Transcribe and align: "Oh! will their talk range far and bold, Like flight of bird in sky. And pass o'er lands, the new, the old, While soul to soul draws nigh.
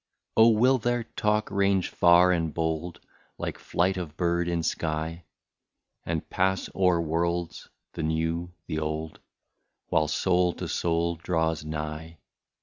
"Oh! 0.35 0.49
will 0.49 0.79
their 0.79 1.03
talk 1.03 1.51
range 1.51 1.89
far 1.89 2.31
and 2.31 2.51
bold, 2.51 3.01
Like 3.37 3.59
flight 3.59 3.97
of 3.97 4.17
bird 4.17 4.47
in 4.47 4.63
sky. 4.63 5.25
And 6.07 6.27
pass 6.27 6.71
o'er 6.73 6.99
lands, 6.99 7.69
the 7.93 8.01
new, 8.01 8.51
the 8.65 8.79
old, 8.79 9.19
While 9.89 10.07
soul 10.07 10.53
to 10.53 10.67
soul 10.67 11.17
draws 11.17 11.63
nigh. 11.63 12.17